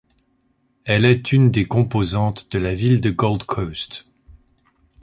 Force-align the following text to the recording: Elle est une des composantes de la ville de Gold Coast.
Elle 0.83 1.05
est 1.05 1.31
une 1.31 1.51
des 1.51 1.65
composantes 1.67 2.51
de 2.51 2.57
la 2.57 2.73
ville 2.73 3.01
de 3.01 3.11
Gold 3.11 3.43
Coast. 3.43 4.05